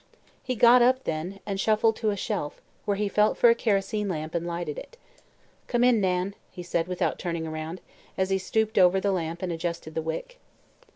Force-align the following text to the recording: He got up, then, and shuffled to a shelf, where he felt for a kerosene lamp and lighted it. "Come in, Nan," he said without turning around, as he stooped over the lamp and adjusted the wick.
He 0.41 0.55
got 0.55 0.81
up, 0.81 1.03
then, 1.03 1.41
and 1.45 1.59
shuffled 1.59 1.95
to 1.97 2.09
a 2.09 2.15
shelf, 2.17 2.59
where 2.85 2.97
he 2.97 3.07
felt 3.07 3.37
for 3.37 3.51
a 3.51 3.53
kerosene 3.53 4.07
lamp 4.09 4.33
and 4.33 4.47
lighted 4.47 4.79
it. 4.79 4.97
"Come 5.67 5.83
in, 5.83 6.01
Nan," 6.01 6.33
he 6.49 6.63
said 6.63 6.87
without 6.87 7.19
turning 7.19 7.45
around, 7.45 7.81
as 8.17 8.31
he 8.31 8.39
stooped 8.39 8.79
over 8.79 8.99
the 8.99 9.11
lamp 9.11 9.43
and 9.43 9.51
adjusted 9.51 9.93
the 9.93 10.01
wick. 10.01 10.39